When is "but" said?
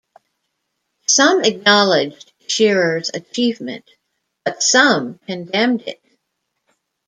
4.43-4.63